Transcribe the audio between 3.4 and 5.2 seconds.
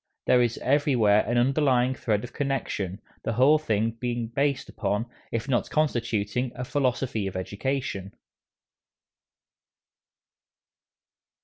being based upon,